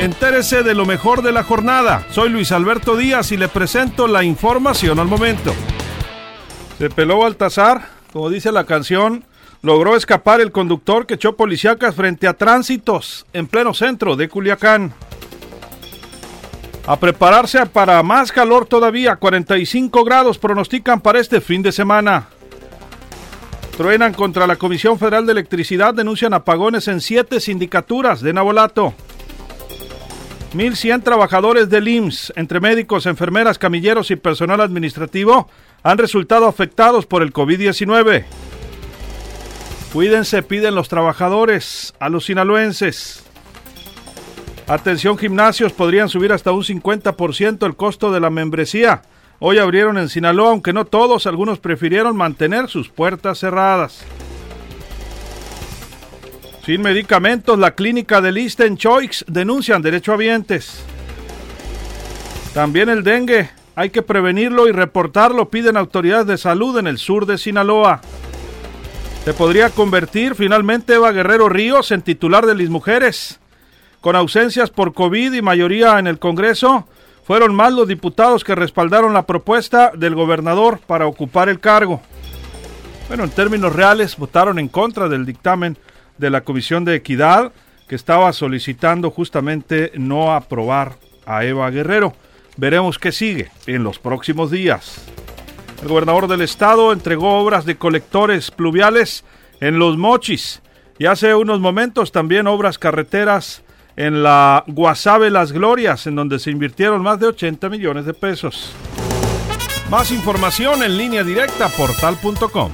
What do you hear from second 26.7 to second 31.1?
en siete sindicaturas de Nabolato. 1.100